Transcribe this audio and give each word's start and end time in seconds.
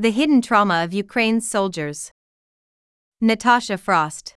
The 0.00 0.12
hidden 0.12 0.40
trauma 0.40 0.82
of 0.82 0.94
Ukraine's 0.94 1.46
soldiers. 1.46 2.10
Natasha 3.20 3.76
Frost. 3.76 4.32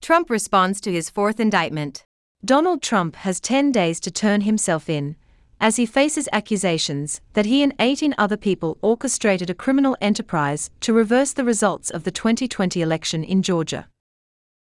Trump 0.00 0.30
responds 0.30 0.80
to 0.82 0.92
his 0.92 1.10
fourth 1.10 1.40
indictment. 1.40 2.04
Donald 2.44 2.80
Trump 2.80 3.16
has 3.16 3.40
10 3.40 3.72
days 3.72 3.98
to 3.98 4.08
turn 4.12 4.42
himself 4.42 4.88
in, 4.88 5.16
as 5.60 5.74
he 5.74 5.84
faces 5.84 6.28
accusations 6.32 7.20
that 7.32 7.46
he 7.46 7.60
and 7.60 7.74
18 7.80 8.14
other 8.18 8.36
people 8.36 8.78
orchestrated 8.82 9.50
a 9.50 9.54
criminal 9.64 9.96
enterprise 10.00 10.70
to 10.78 10.92
reverse 10.92 11.32
the 11.32 11.42
results 11.42 11.90
of 11.90 12.04
the 12.04 12.12
2020 12.12 12.80
election 12.80 13.24
in 13.24 13.42
Georgia. 13.42 13.88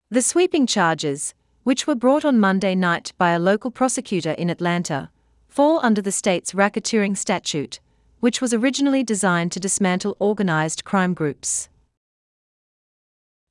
The 0.10 0.24
sweeping 0.24 0.66
charges, 0.66 1.36
which 1.62 1.86
were 1.86 1.94
brought 1.94 2.26
on 2.26 2.40
Monday 2.40 2.74
night 2.74 3.14
by 3.20 3.30
a 3.30 3.40
local 3.40 3.70
prosecutor 3.70 4.32
in 4.32 4.50
Atlanta, 4.50 5.12
fall 5.48 5.80
under 5.84 6.02
the 6.02 6.12
state's 6.12 6.54
racketeering 6.54 7.16
statute, 7.16 7.80
which 8.20 8.42
was 8.42 8.54
originally 8.54 9.04
designed 9.04 9.52
to 9.52 9.60
dismantle 9.60 10.16
organized 10.20 10.84
crime 10.84 11.14
groups. 11.14 11.70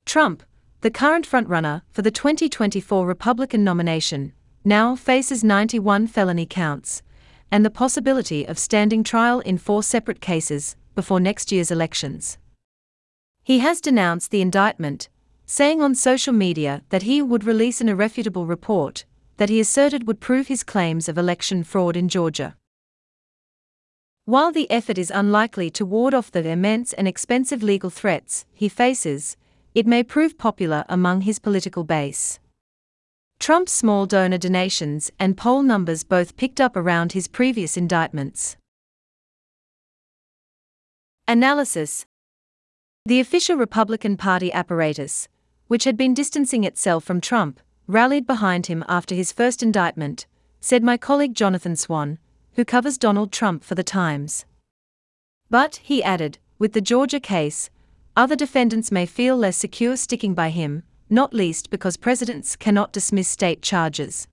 Trump, 0.05 0.43
the 0.81 0.91
current 0.91 1.27
frontrunner 1.27 1.81
for 1.91 2.01
the 2.01 2.11
2024 2.11 3.05
Republican 3.05 3.63
nomination, 3.63 4.33
now 4.63 4.95
faces 4.95 5.43
91 5.43 6.07
felony 6.07 6.45
counts 6.45 7.01
and 7.49 7.65
the 7.65 7.69
possibility 7.69 8.45
of 8.45 8.59
standing 8.59 9.03
trial 9.03 9.39
in 9.39 9.57
four 9.57 9.81
separate 9.81 10.19
cases 10.19 10.75
before 10.95 11.19
next 11.19 11.51
year's 11.51 11.71
elections. 11.71 12.37
He 13.43 13.59
has 13.59 13.79
denounced 13.79 14.31
the 14.31 14.41
indictment, 14.41 15.07
saying 15.45 15.81
on 15.81 15.95
social 15.95 16.33
media 16.33 16.83
that 16.89 17.03
he 17.03 17.21
would 17.21 17.45
release 17.45 17.79
an 17.79 17.87
irrefutable 17.87 18.45
report 18.45 19.05
that 19.37 19.49
he 19.49 19.59
asserted 19.59 20.05
would 20.07 20.19
prove 20.19 20.47
his 20.47 20.63
claims 20.63 21.07
of 21.07 21.17
election 21.17 21.63
fraud 21.63 21.95
in 21.95 22.09
Georgia. 22.09 22.56
While 24.27 24.51
the 24.51 24.69
effort 24.69 24.97
is 24.97 25.09
unlikely 25.09 25.69
to 25.69 25.85
ward 25.85 26.13
off 26.13 26.31
the 26.31 26.45
immense 26.45 26.91
and 26.91 27.07
expensive 27.07 27.63
legal 27.63 27.89
threats 27.89 28.43
he 28.53 28.67
faces, 28.67 29.37
it 29.73 29.87
may 29.87 30.03
prove 30.03 30.37
popular 30.37 30.83
among 30.89 31.21
his 31.21 31.39
political 31.39 31.85
base. 31.85 32.37
Trump's 33.39 33.71
small 33.71 34.05
donor 34.05 34.37
donations 34.37 35.09
and 35.17 35.37
poll 35.37 35.63
numbers 35.63 36.03
both 36.03 36.35
picked 36.35 36.59
up 36.59 36.75
around 36.75 37.13
his 37.13 37.29
previous 37.29 37.77
indictments. 37.77 38.57
Analysis 41.25 42.05
The 43.05 43.21
official 43.21 43.55
Republican 43.55 44.17
Party 44.17 44.51
apparatus, 44.51 45.29
which 45.67 45.85
had 45.85 45.95
been 45.95 46.13
distancing 46.13 46.65
itself 46.65 47.05
from 47.05 47.21
Trump, 47.21 47.61
rallied 47.87 48.27
behind 48.27 48.65
him 48.65 48.83
after 48.89 49.15
his 49.15 49.31
first 49.31 49.63
indictment, 49.63 50.25
said 50.59 50.83
my 50.83 50.97
colleague 50.97 51.33
Jonathan 51.33 51.77
Swan, 51.77 52.19
who 52.57 52.65
covers 52.65 52.97
Donald 52.97 53.31
Trump 53.31 53.63
for 53.63 53.75
The 53.75 53.83
Times. 53.83 54.43
But, 55.47 55.79
he 55.83 56.03
added, 56.03 56.39
with 56.57 56.73
the 56.73 56.81
Georgia 56.81 57.19
case, 57.19 57.69
other 58.15 58.35
defendants 58.35 58.91
may 58.91 59.05
feel 59.05 59.37
less 59.37 59.55
secure 59.55 59.95
sticking 59.95 60.33
by 60.33 60.49
him, 60.49 60.81
not 61.07 61.35
least 61.35 61.69
because 61.69 61.97
presidents 61.97 62.55
cannot 62.55 62.91
dismiss 62.91 63.27
state 63.27 63.61
charges. 63.61 64.27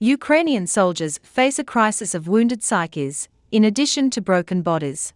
Ukrainian 0.00 0.66
soldiers 0.66 1.20
face 1.22 1.60
a 1.60 1.64
crisis 1.64 2.12
of 2.12 2.26
wounded 2.26 2.64
psyches, 2.64 3.28
in 3.52 3.62
addition 3.62 4.10
to 4.10 4.20
broken 4.20 4.60
bodies. 4.60 5.14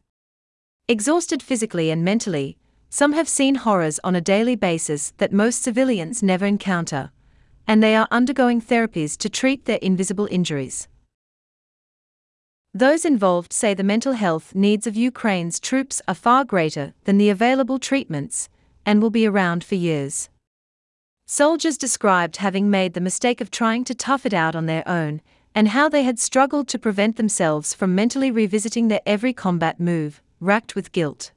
Exhausted 0.86 1.42
physically 1.42 1.90
and 1.90 2.04
mentally, 2.04 2.56
some 2.88 3.14
have 3.14 3.28
seen 3.28 3.56
horrors 3.56 3.98
on 4.04 4.14
a 4.14 4.20
daily 4.20 4.54
basis 4.54 5.12
that 5.16 5.32
most 5.32 5.64
civilians 5.64 6.22
never 6.22 6.46
encounter, 6.46 7.10
and 7.66 7.82
they 7.82 7.96
are 7.96 8.06
undergoing 8.12 8.60
therapies 8.62 9.16
to 9.16 9.28
treat 9.28 9.64
their 9.64 9.78
invisible 9.82 10.28
injuries. 10.30 10.86
Those 12.74 13.04
involved 13.04 13.52
say 13.52 13.74
the 13.74 13.84
mental 13.84 14.14
health 14.14 14.54
needs 14.54 14.86
of 14.86 14.96
Ukraine's 14.96 15.60
troops 15.60 16.00
are 16.08 16.14
far 16.14 16.42
greater 16.42 16.94
than 17.04 17.18
the 17.18 17.28
available 17.28 17.78
treatments, 17.78 18.48
and 18.86 19.02
will 19.02 19.10
be 19.10 19.26
around 19.26 19.62
for 19.62 19.74
years. 19.74 20.30
Soldiers 21.26 21.76
described 21.76 22.38
having 22.38 22.70
made 22.70 22.94
the 22.94 23.00
mistake 23.00 23.42
of 23.42 23.50
trying 23.50 23.84
to 23.84 23.94
tough 23.94 24.24
it 24.24 24.32
out 24.32 24.56
on 24.56 24.64
their 24.64 24.88
own, 24.88 25.20
and 25.54 25.68
how 25.68 25.86
they 25.90 26.02
had 26.02 26.18
struggled 26.18 26.66
to 26.68 26.78
prevent 26.78 27.16
themselves 27.16 27.74
from 27.74 27.94
mentally 27.94 28.30
revisiting 28.30 28.88
their 28.88 29.02
every 29.04 29.34
combat 29.34 29.78
move, 29.78 30.22
racked 30.40 30.74
with 30.74 30.92
guilt. 30.92 31.30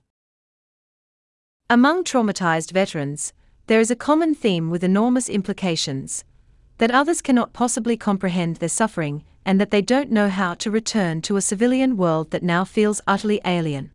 Among 1.69 2.05
traumatized 2.05 2.71
veterans, 2.71 3.33
there 3.67 3.81
is 3.81 3.91
a 3.91 3.95
common 3.95 4.35
theme 4.35 4.69
with 4.69 4.85
enormous 4.85 5.27
implications 5.27 6.23
that 6.77 6.91
others 6.91 7.21
cannot 7.21 7.51
possibly 7.51 7.97
comprehend 7.97 8.57
their 8.57 8.69
suffering, 8.69 9.23
and 9.45 9.61
that 9.61 9.69
they 9.69 9.81
don't 9.81 10.11
know 10.11 10.27
how 10.27 10.55
to 10.55 10.71
return 10.71 11.21
to 11.21 11.37
a 11.37 11.41
civilian 11.41 11.95
world 11.95 12.31
that 12.31 12.43
now 12.43 12.65
feels 12.65 13.01
utterly 13.05 13.39
alien. 13.45 13.91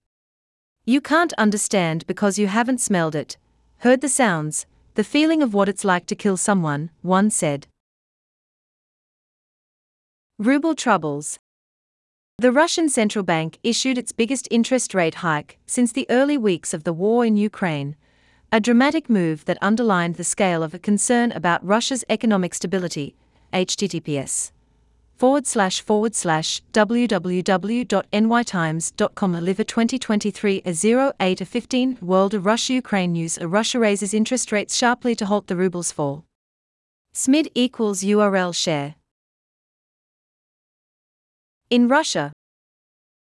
You 0.85 1.01
can't 1.01 1.33
understand 1.35 2.07
because 2.07 2.39
you 2.39 2.47
haven't 2.47 2.81
smelled 2.81 3.15
it, 3.15 3.37
heard 3.79 4.01
the 4.01 4.09
sounds, 4.09 4.67
the 4.95 5.05
feeling 5.05 5.43
of 5.43 5.53
what 5.53 5.69
it's 5.69 5.85
like 5.85 6.07
to 6.07 6.15
kill 6.15 6.37
someone, 6.37 6.91
one 7.03 7.31
said. 7.31 7.67
Ruble 10.39 10.75
troubles. 10.75 11.39
The 12.39 12.53
Russian 12.53 12.89
central 12.89 13.23
bank 13.23 13.59
issued 13.63 13.99
its 13.99 14.13
biggest 14.13 14.49
interest 14.51 14.95
rate 14.95 15.17
hike 15.17 15.59
since 15.67 15.93
the 15.93 16.07
early 16.09 16.39
weeks 16.39 16.73
of 16.73 16.85
the 16.85 16.93
war 16.93 17.27
in 17.27 17.37
Ukraine, 17.37 17.97
a 18.51 18.61
dramatic 18.61 19.11
move 19.11 19.45
that 19.45 19.59
underlined 19.61 20.15
the 20.15 20.25
scale 20.25 20.63
of 20.63 20.73
a 20.73 20.79
concern 20.79 21.31
about 21.33 21.65
Russia's 21.65 22.05
economic 22.09 22.55
stability. 22.55 23.15
HTTPS 23.53 24.53
forward 25.21 25.47
slash 25.47 25.81
forward 25.83 26.15
slash 26.15 26.63
www.nytimes.com 26.73 29.33
Liver 29.33 29.65
2023 29.65 30.63
a 30.65 30.75
08 31.21 31.41
a 31.43 31.45
15 31.45 31.99
World 32.01 32.33
of 32.33 32.47
Russia 32.47 32.73
Ukraine 32.73 33.13
News 33.13 33.37
a 33.37 33.47
Russia 33.47 33.79
raises 33.79 34.15
interest 34.15 34.51
rates 34.51 34.75
sharply 34.75 35.15
to 35.15 35.27
halt 35.27 35.47
the 35.47 35.57
ruble's 35.57 35.93
fall. 35.93 36.25
SMID 37.15 37.49
equals 37.55 38.03
URL 38.03 38.55
share. 38.55 38.95
In 41.69 41.87
Russia, 41.87 42.33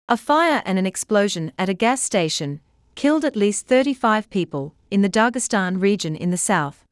a 0.07 0.19
fire 0.19 0.61
and 0.67 0.78
an 0.78 0.84
explosion 0.84 1.51
at 1.59 1.71
a 1.71 1.75
gas 1.75 2.03
station 2.03 2.61
killed 2.95 3.25
at 3.25 3.37
least 3.37 3.69
35 3.69 4.28
people 4.28 4.75
in 4.91 5.01
the 5.01 5.09
Dagestan 5.09 5.81
region 5.81 6.15
in 6.15 6.31
the 6.31 6.37
south. 6.37 6.84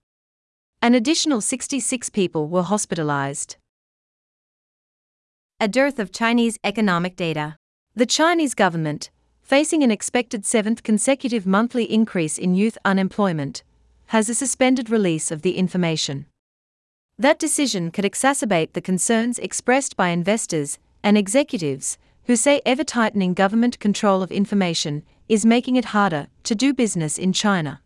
An 0.80 0.94
additional 0.94 1.42
66 1.42 2.08
people 2.08 2.48
were 2.48 2.62
hospitalized 2.62 3.56
a 5.64 5.68
dearth 5.68 5.98
of 5.98 6.12
Chinese 6.12 6.58
economic 6.62 7.16
data. 7.16 7.56
The 7.94 8.04
Chinese 8.04 8.54
government, 8.54 9.08
facing 9.40 9.82
an 9.82 9.90
expected 9.90 10.44
seventh 10.44 10.82
consecutive 10.82 11.46
monthly 11.46 11.90
increase 11.90 12.36
in 12.36 12.54
youth 12.54 12.76
unemployment, 12.84 13.62
has 14.08 14.28
a 14.28 14.34
suspended 14.34 14.90
release 14.90 15.30
of 15.30 15.40
the 15.40 15.56
information. 15.56 16.26
That 17.18 17.38
decision 17.38 17.90
could 17.90 18.04
exacerbate 18.04 18.74
the 18.74 18.82
concerns 18.82 19.38
expressed 19.38 19.96
by 19.96 20.08
investors 20.08 20.78
and 21.02 21.16
executives 21.16 21.96
who 22.24 22.36
say 22.36 22.60
ever 22.66 22.84
tightening 22.84 23.32
government 23.32 23.78
control 23.78 24.22
of 24.22 24.30
information 24.30 25.02
is 25.30 25.46
making 25.46 25.76
it 25.76 25.96
harder 25.96 26.26
to 26.42 26.54
do 26.54 26.74
business 26.74 27.16
in 27.16 27.32
China. 27.32 27.80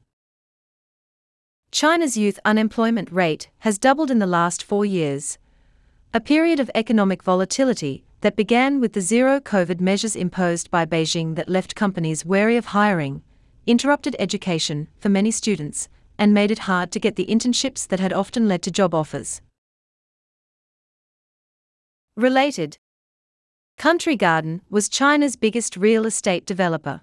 China's 1.70 2.16
youth 2.16 2.40
unemployment 2.44 3.12
rate 3.12 3.50
has 3.60 3.78
doubled 3.78 4.10
in 4.10 4.18
the 4.18 4.26
last 4.26 4.64
four 4.64 4.84
years, 4.84 5.38
a 6.14 6.20
period 6.20 6.58
of 6.58 6.70
economic 6.74 7.22
volatility 7.22 8.02
that 8.22 8.34
began 8.34 8.80
with 8.80 8.94
the 8.94 9.00
zero 9.00 9.38
COVID 9.40 9.78
measures 9.78 10.16
imposed 10.16 10.70
by 10.70 10.86
Beijing 10.86 11.36
that 11.36 11.50
left 11.50 11.74
companies 11.74 12.24
wary 12.24 12.56
of 12.56 12.66
hiring, 12.66 13.22
interrupted 13.66 14.16
education 14.18 14.88
for 14.98 15.10
many 15.10 15.30
students, 15.30 15.90
and 16.16 16.32
made 16.32 16.50
it 16.50 16.60
hard 16.60 16.90
to 16.92 16.98
get 16.98 17.16
the 17.16 17.26
internships 17.26 17.86
that 17.86 18.00
had 18.00 18.14
often 18.14 18.48
led 18.48 18.62
to 18.62 18.70
job 18.70 18.94
offers. 18.94 19.42
Related 22.16 22.78
Country 23.76 24.16
Garden 24.16 24.62
was 24.70 24.88
China's 24.88 25.36
biggest 25.36 25.76
real 25.76 26.06
estate 26.06 26.46
developer. 26.46 27.02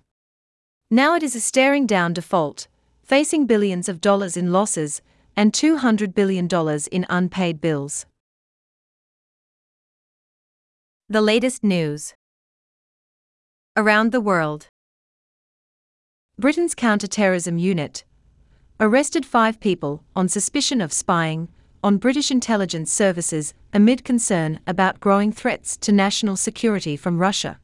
Now 0.89 1.13
it 1.13 1.21
is 1.21 1.35
a 1.35 1.39
staring 1.39 1.85
down 1.85 2.13
default, 2.13 2.67
facing 3.03 3.45
billions 3.45 3.87
of 3.87 4.01
dollars 4.01 4.35
in 4.35 4.51
losses 4.51 5.03
and 5.37 5.53
$200 5.53 6.15
billion 6.15 6.47
in 6.91 7.05
unpaid 7.07 7.61
bills. 7.61 8.07
The 11.07 11.21
latest 11.21 11.63
news 11.63 12.15
around 13.77 14.11
the 14.11 14.19
world. 14.19 14.69
Britain's 16.39 16.73
counter-terrorism 16.73 17.59
unit 17.59 18.03
arrested 18.79 19.23
five 19.23 19.59
people 19.59 20.03
on 20.15 20.27
suspicion 20.27 20.81
of 20.81 20.91
spying 20.91 21.47
on 21.83 21.97
British 21.97 22.31
intelligence 22.31 22.91
services 22.91 23.53
amid 23.71 24.03
concern 24.03 24.59
about 24.65 24.99
growing 24.99 25.31
threats 25.31 25.77
to 25.77 25.91
national 25.91 26.37
security 26.37 26.97
from 26.97 27.19
Russia. 27.19 27.59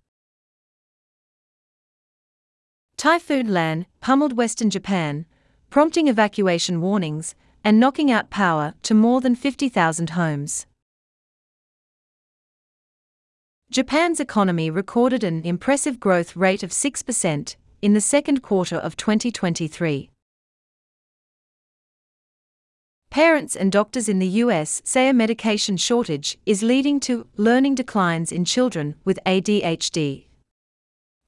Typhoon 2.95 3.51
Lan 3.51 3.88
pummeled 4.01 4.38
western 4.38 4.69
Japan, 4.69 5.25
prompting 5.71 6.07
evacuation 6.07 6.79
warnings 6.79 7.33
and 7.63 7.79
knocking 7.79 8.11
out 8.11 8.29
power 8.29 8.75
to 8.83 8.93
more 8.93 9.19
than 9.19 9.33
50,000 9.33 10.11
homes. 10.11 10.67
Japan's 13.71 14.19
economy 14.19 14.69
recorded 14.69 15.23
an 15.23 15.41
impressive 15.45 15.97
growth 15.97 16.35
rate 16.35 16.62
of 16.62 16.71
6% 16.71 17.56
in 17.81 17.94
the 17.94 18.01
second 18.01 18.41
quarter 18.41 18.75
of 18.75 18.97
2023. 18.97 20.09
Parents 23.09 23.56
and 23.56 23.71
doctors 23.71 24.09
in 24.09 24.19
the 24.19 24.27
US 24.27 24.81
say 24.83 25.07
a 25.07 25.13
medication 25.13 25.77
shortage 25.77 26.38
is 26.45 26.62
leading 26.62 27.00
to 27.00 27.25
learning 27.38 27.75
declines 27.75 28.33
in 28.33 28.44
children 28.44 28.95
with 29.06 29.18
ADHD. 29.25 30.25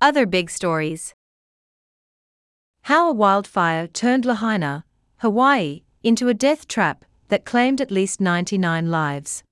Other 0.00 0.24
big 0.24 0.50
stories. 0.50 1.14
How 2.82 3.08
a 3.08 3.12
wildfire 3.12 3.88
turned 3.88 4.24
Lahaina, 4.24 4.84
Hawaii, 5.16 5.82
into 6.04 6.28
a 6.28 6.34
death 6.34 6.68
trap 6.68 7.04
that 7.26 7.44
claimed 7.44 7.80
at 7.80 7.90
least 7.90 8.20
99 8.20 8.88
lives. 8.88 9.42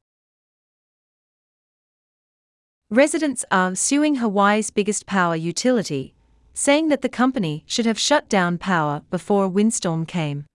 Residents 2.89 3.45
are 3.51 3.75
suing 3.75 4.17
Hawaii's 4.17 4.71
biggest 4.71 5.07
power 5.07 5.35
utility, 5.35 6.15
saying 6.55 6.89
that 6.89 7.03
the 7.03 7.09
company 7.09 7.65
should 7.67 7.85
have 7.85 7.99
shut 7.99 8.29
down 8.29 8.57
power 8.57 9.03
before 9.11 9.45
a 9.45 9.49
windstorm 9.49 10.07
came. 10.07 10.47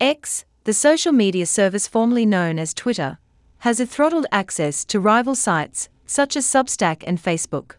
X, 0.00 0.46
the 0.64 0.72
social 0.72 1.12
media 1.12 1.44
service 1.44 1.86
formerly 1.86 2.24
known 2.24 2.58
as 2.58 2.72
Twitter, 2.72 3.18
has 3.58 3.80
a 3.80 3.86
throttled 3.86 4.26
access 4.32 4.84
to 4.86 5.00
rival 5.00 5.34
sites 5.34 5.88
such 6.06 6.36
as 6.36 6.46
Substack 6.46 7.04
and 7.06 7.22
Facebook. 7.22 7.72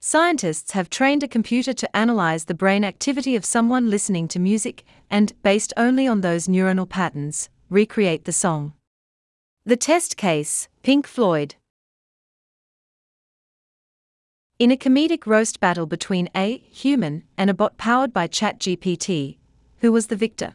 Scientists 0.00 0.72
have 0.72 0.88
trained 0.88 1.22
a 1.22 1.28
computer 1.28 1.72
to 1.72 1.96
analyze 1.96 2.44
the 2.44 2.54
brain 2.54 2.84
activity 2.84 3.34
of 3.34 3.44
someone 3.44 3.90
listening 3.90 4.28
to 4.28 4.38
music 4.38 4.84
and, 5.10 5.32
based 5.42 5.72
only 5.76 6.06
on 6.06 6.20
those 6.20 6.46
neuronal 6.46 6.88
patterns, 6.88 7.48
recreate 7.70 8.24
the 8.24 8.32
song. 8.32 8.72
The 9.64 9.76
test 9.76 10.16
case 10.16 10.68
Pink 10.82 11.06
Floyd 11.06 11.56
in 14.58 14.70
a 14.70 14.76
comedic 14.76 15.26
roast 15.26 15.60
battle 15.60 15.84
between 15.84 16.30
a 16.34 16.56
human 16.56 17.24
and 17.36 17.50
a 17.50 17.54
bot 17.54 17.76
powered 17.76 18.14
by 18.14 18.26
ChatGPT, 18.26 19.36
who 19.80 19.92
was 19.92 20.06
the 20.06 20.16
victor? 20.16 20.54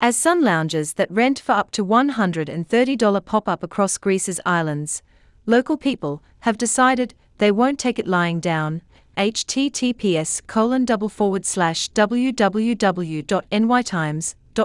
As 0.00 0.16
sun 0.16 0.42
lounges 0.42 0.94
that 0.94 1.10
rent 1.10 1.38
for 1.38 1.52
up 1.52 1.70
to 1.72 1.84
$130 1.84 3.24
pop 3.24 3.48
up 3.48 3.62
across 3.62 3.98
Greece's 3.98 4.40
islands, 4.46 5.02
local 5.46 5.76
people 5.76 6.22
have 6.40 6.56
decided 6.56 7.14
they 7.38 7.52
won't 7.52 7.78
take 7.78 7.98
it 7.98 8.06
lying 8.06 8.40
down. 8.40 8.82
Https 9.16 10.40
colon 10.46 10.84
double 10.84 11.08
forward 11.08 11.44
slash 11.46 11.90
www.nytimes 11.90 12.74